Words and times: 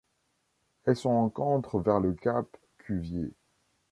Elle 0.85 0.95
se 0.95 1.07
rencontre 1.07 1.77
vers 1.79 1.99
le 1.99 2.13
cap 2.13 2.57
Cuvier. 2.79 3.35